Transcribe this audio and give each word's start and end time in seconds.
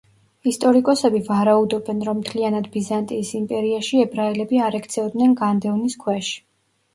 ისტორიკოსები 0.51 1.19
ვარაუდობენ, 1.27 1.99
რომ 2.07 2.17
მთლიანად 2.21 2.69
ბიზანტიის 2.77 3.35
იმპერიაში 3.41 4.01
ებრაელები 4.07 4.63
არ 4.71 4.79
ექცეოდნენ 4.81 5.37
განდევნის 5.43 5.99
ქვეშ. 6.07 6.33